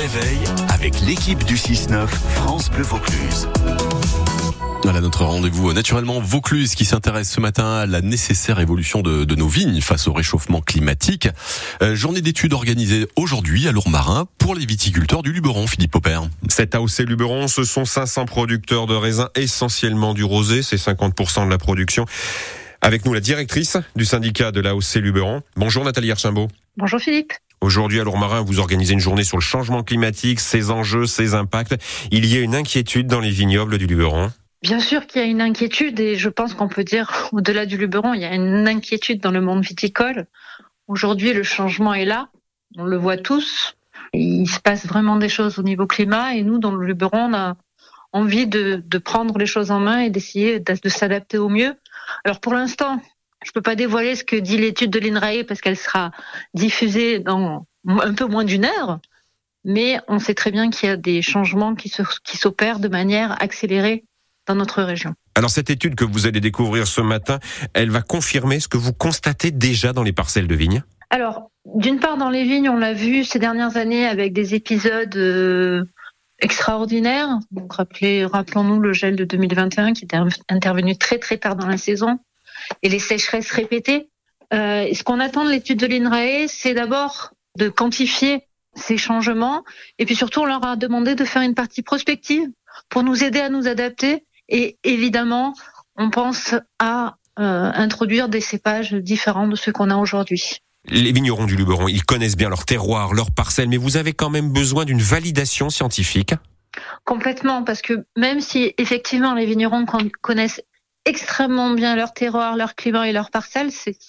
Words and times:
réveil 0.00 0.38
avec 0.70 0.98
l'équipe 1.02 1.44
du 1.44 1.56
6-9 1.56 2.06
France 2.06 2.70
Bleu 2.70 2.84
Vaucluse. 2.84 3.48
Voilà 4.82 5.02
notre 5.02 5.26
rendez-vous 5.26 5.74
naturellement 5.74 6.20
Vaucluse 6.20 6.74
qui 6.74 6.86
s'intéresse 6.86 7.30
ce 7.30 7.38
matin 7.38 7.70
à 7.70 7.84
la 7.84 8.00
nécessaire 8.00 8.60
évolution 8.60 9.02
de, 9.02 9.24
de 9.24 9.34
nos 9.34 9.46
vignes 9.46 9.82
face 9.82 10.08
au 10.08 10.14
réchauffement 10.14 10.62
climatique. 10.62 11.28
Euh, 11.82 11.94
journée 11.94 12.22
d'études 12.22 12.54
organisée 12.54 13.08
aujourd'hui 13.14 13.68
à 13.68 13.72
Lourmarin 13.72 14.26
pour 14.38 14.54
les 14.54 14.64
viticulteurs 14.64 15.22
du 15.22 15.34
Luberon, 15.34 15.66
Philippe 15.66 15.90
Popper. 15.90 16.20
Cet 16.48 16.74
AOC 16.74 17.00
Luberon, 17.00 17.46
ce 17.46 17.64
sont 17.64 17.84
500 17.84 18.24
producteurs 18.24 18.86
de 18.86 18.94
raisins, 18.94 19.28
essentiellement 19.34 20.14
du 20.14 20.24
rosé, 20.24 20.62
c'est 20.62 20.76
50% 20.76 21.44
de 21.44 21.50
la 21.50 21.58
production. 21.58 22.06
Avec 22.80 23.04
nous 23.04 23.12
la 23.12 23.20
directrice 23.20 23.76
du 23.96 24.06
syndicat 24.06 24.50
de 24.50 24.62
l'AOC 24.62 24.94
Luberon. 24.94 25.42
Bonjour 25.56 25.84
Nathalie 25.84 26.10
Archimbault. 26.10 26.48
Bonjour 26.78 27.00
Philippe. 27.00 27.34
Aujourd'hui 27.62 28.00
à 28.00 28.04
Lourmarin, 28.04 28.40
vous 28.40 28.58
organisez 28.58 28.94
une 28.94 29.00
journée 29.00 29.22
sur 29.22 29.36
le 29.36 29.42
changement 29.42 29.82
climatique, 29.82 30.40
ses 30.40 30.70
enjeux, 30.70 31.04
ses 31.04 31.34
impacts. 31.34 31.76
Il 32.10 32.24
y 32.24 32.38
a 32.38 32.40
une 32.40 32.54
inquiétude 32.54 33.06
dans 33.06 33.20
les 33.20 33.30
vignobles 33.30 33.76
du 33.76 33.86
Luberon. 33.86 34.30
Bien 34.62 34.80
sûr 34.80 35.06
qu'il 35.06 35.20
y 35.20 35.24
a 35.24 35.28
une 35.28 35.42
inquiétude 35.42 36.00
et 36.00 36.16
je 36.16 36.30
pense 36.30 36.54
qu'on 36.54 36.68
peut 36.68 36.84
dire 36.84 37.28
au-delà 37.32 37.66
du 37.66 37.76
Luberon, 37.76 38.14
il 38.14 38.22
y 38.22 38.24
a 38.24 38.34
une 38.34 38.66
inquiétude 38.66 39.20
dans 39.20 39.30
le 39.30 39.42
monde 39.42 39.62
viticole. 39.62 40.26
Aujourd'hui, 40.88 41.34
le 41.34 41.42
changement 41.42 41.92
est 41.92 42.06
là. 42.06 42.28
On 42.78 42.84
le 42.84 42.96
voit 42.96 43.18
tous. 43.18 43.76
Il 44.14 44.48
se 44.48 44.58
passe 44.58 44.86
vraiment 44.86 45.16
des 45.16 45.28
choses 45.28 45.58
au 45.58 45.62
niveau 45.62 45.86
climat 45.86 46.34
et 46.34 46.42
nous, 46.42 46.58
dans 46.58 46.74
le 46.74 46.86
Luberon, 46.86 47.30
on 47.30 47.34
a 47.34 47.56
envie 48.12 48.46
de, 48.46 48.82
prendre 49.04 49.38
les 49.38 49.46
choses 49.46 49.70
en 49.70 49.80
main 49.80 50.00
et 50.00 50.10
d'essayer 50.10 50.60
de, 50.60 50.74
de 50.82 50.88
s'adapter 50.88 51.36
au 51.36 51.48
mieux. 51.48 51.74
Alors 52.24 52.40
pour 52.40 52.54
l'instant, 52.54 53.00
je 53.44 53.52
peux 53.52 53.62
pas 53.62 53.74
dévoiler 53.74 54.16
ce 54.16 54.24
que 54.24 54.36
dit 54.36 54.56
l'étude 54.56 54.90
de 54.90 54.98
l'INRAE 54.98 55.44
parce 55.46 55.60
qu'elle 55.60 55.76
sera 55.76 56.10
diffusée 56.54 57.18
dans 57.18 57.66
un 57.86 58.14
peu 58.14 58.26
moins 58.26 58.44
d'une 58.44 58.64
heure. 58.64 59.00
Mais 59.64 59.98
on 60.08 60.18
sait 60.18 60.34
très 60.34 60.50
bien 60.50 60.70
qu'il 60.70 60.88
y 60.88 60.92
a 60.92 60.96
des 60.96 61.22
changements 61.22 61.74
qui 61.74 61.88
s'opèrent 61.88 62.76
qui 62.76 62.82
de 62.82 62.88
manière 62.88 63.42
accélérée 63.42 64.04
dans 64.46 64.54
notre 64.54 64.82
région. 64.82 65.14
Alors 65.34 65.50
cette 65.50 65.70
étude 65.70 65.94
que 65.94 66.04
vous 66.04 66.26
allez 66.26 66.40
découvrir 66.40 66.86
ce 66.86 67.00
matin, 67.00 67.38
elle 67.74 67.90
va 67.90 68.02
confirmer 68.02 68.60
ce 68.60 68.68
que 68.68 68.78
vous 68.78 68.92
constatez 68.92 69.50
déjà 69.50 69.92
dans 69.92 70.02
les 70.02 70.12
parcelles 70.12 70.48
de 70.48 70.54
vignes? 70.54 70.82
Alors, 71.10 71.50
d'une 71.74 71.98
part, 71.98 72.16
dans 72.16 72.30
les 72.30 72.44
vignes, 72.44 72.68
on 72.68 72.76
l'a 72.76 72.94
vu 72.94 73.24
ces 73.24 73.38
dernières 73.38 73.76
années 73.76 74.06
avec 74.06 74.32
des 74.32 74.54
épisodes 74.54 75.16
euh, 75.16 75.84
extraordinaires. 76.40 77.38
Donc, 77.50 77.72
rappelons-nous 77.74 78.80
le 78.80 78.92
gel 78.92 79.16
de 79.16 79.24
2021 79.24 79.92
qui 79.92 80.04
était 80.04 80.18
intervenu 80.48 80.96
très 80.96 81.18
très 81.18 81.36
tard 81.36 81.56
dans 81.56 81.66
la 81.66 81.76
saison 81.76 82.18
et 82.82 82.88
les 82.88 82.98
sécheresses 82.98 83.50
répétées. 83.50 84.08
Euh, 84.52 84.92
ce 84.92 85.02
qu'on 85.02 85.20
attend 85.20 85.44
de 85.44 85.50
l'étude 85.50 85.78
de 85.78 85.86
l'INRAE, 85.86 86.48
c'est 86.48 86.74
d'abord 86.74 87.30
de 87.56 87.68
quantifier 87.68 88.46
ces 88.74 88.96
changements 88.96 89.64
et 89.98 90.06
puis 90.06 90.14
surtout 90.14 90.40
on 90.40 90.44
leur 90.44 90.64
a 90.64 90.76
demandé 90.76 91.14
de 91.14 91.24
faire 91.24 91.42
une 91.42 91.54
partie 91.54 91.82
prospective 91.82 92.48
pour 92.88 93.02
nous 93.02 93.24
aider 93.24 93.40
à 93.40 93.48
nous 93.48 93.66
adapter 93.66 94.24
et 94.48 94.78
évidemment 94.84 95.54
on 95.96 96.10
pense 96.10 96.54
à 96.78 97.16
euh, 97.38 97.70
introduire 97.74 98.28
des 98.28 98.40
cépages 98.40 98.92
différents 98.92 99.48
de 99.48 99.56
ceux 99.56 99.72
qu'on 99.72 99.90
a 99.90 99.96
aujourd'hui. 99.96 100.58
Les 100.86 101.12
vignerons 101.12 101.46
du 101.46 101.56
Luberon, 101.56 101.88
ils 101.88 102.04
connaissent 102.04 102.36
bien 102.36 102.48
leur 102.48 102.64
terroir, 102.64 103.12
leur 103.12 103.30
parcelle, 103.30 103.68
mais 103.68 103.76
vous 103.76 103.96
avez 103.96 104.12
quand 104.12 104.30
même 104.30 104.50
besoin 104.50 104.84
d'une 104.84 105.00
validation 105.00 105.68
scientifique 105.68 106.34
Complètement, 107.04 107.64
parce 107.64 107.82
que 107.82 108.04
même 108.16 108.40
si 108.40 108.74
effectivement 108.78 109.34
les 109.34 109.44
vignerons 109.44 109.84
connaissent 110.20 110.62
extrêmement 111.04 111.70
bien 111.70 111.96
leur 111.96 112.12
terroir, 112.12 112.56
leur 112.56 112.74
climat 112.74 113.08
et 113.08 113.12
leur 113.12 113.30
parcelle, 113.30 113.72
c'est 113.72 113.94